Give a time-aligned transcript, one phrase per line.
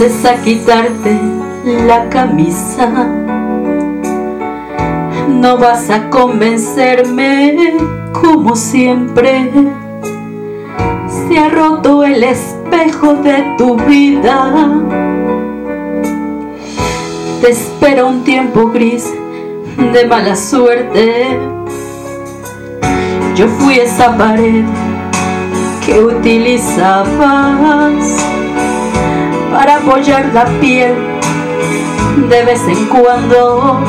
[0.00, 1.20] empieces a quitarte
[1.86, 2.88] la camisa.
[5.28, 7.76] No vas a convencerme
[8.12, 9.50] como siempre.
[11.28, 14.70] Se ha roto el espejo de tu vida.
[17.42, 19.04] Te espera un tiempo gris
[19.92, 21.26] de mala suerte.
[23.34, 24.64] Yo fui esa pared
[25.84, 27.10] que utilizabas
[29.50, 30.94] para apoyar la piel
[32.28, 33.80] de vez en cuando,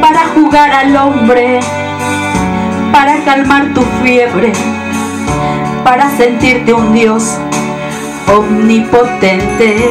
[0.00, 1.60] para jugar al hombre,
[2.92, 4.52] para calmar tu fiebre,
[5.84, 7.38] para sentirte un dios
[8.28, 9.90] omnipotente.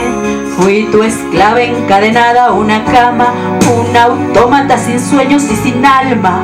[0.58, 3.34] Fui tu esclava encadenada a una cama,
[3.78, 6.44] un autómata sin sueños y sin alma.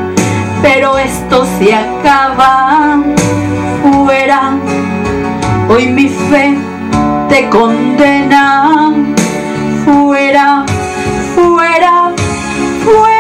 [0.62, 3.00] Pero esto se acaba
[3.84, 4.54] fuera.
[5.70, 6.58] Hoy mi fe
[7.36, 8.94] te condena.
[9.84, 10.66] Fuera,
[11.36, 12.14] fuera, fuera,
[12.86, 13.15] fuera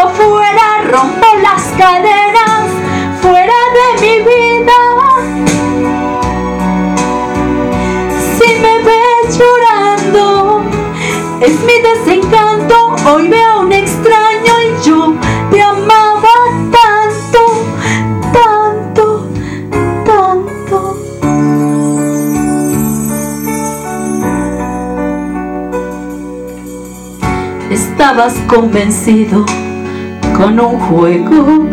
[0.00, 2.68] fuera, rompo las cadenas
[3.22, 4.78] fuera de mi vida.
[8.36, 10.62] Si me ves llorando,
[11.40, 12.96] es mi desencanto.
[13.06, 15.14] Hoy veo a un extraño y yo
[15.50, 16.34] te amaba
[16.72, 17.40] tanto,
[18.32, 19.28] tanto,
[20.04, 20.98] tanto.
[27.70, 29.44] Estabas convencido
[30.36, 31.68] con un juego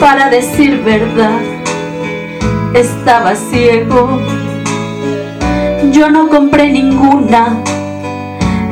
[0.00, 1.40] para decir verdad.
[2.74, 4.20] Estaba ciego.
[5.92, 7.56] Yo no compré ninguna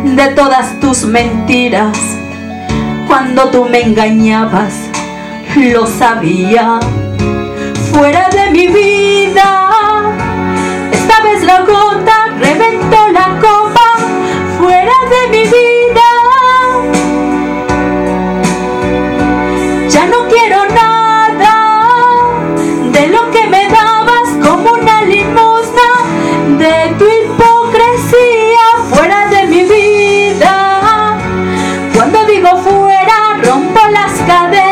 [0.04, 1.98] de todas tus mentiras.
[3.06, 4.74] Cuando tú me engañabas,
[5.56, 6.80] lo sabía.
[7.92, 9.68] Fuera de mi vida,
[32.56, 34.69] fuera, rompo las cadenas.